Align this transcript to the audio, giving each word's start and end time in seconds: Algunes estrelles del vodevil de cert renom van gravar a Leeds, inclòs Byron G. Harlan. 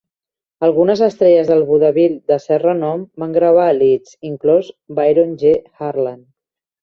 Algunes 0.67 1.01
estrelles 1.07 1.49
del 1.49 1.61
vodevil 1.67 2.15
de 2.31 2.37
cert 2.45 2.65
renom 2.69 3.03
van 3.23 3.35
gravar 3.37 3.67
a 3.71 3.75
Leeds, 3.81 4.15
inclòs 4.31 4.71
Byron 5.01 5.39
G. 5.43 5.55
Harlan. 5.85 6.19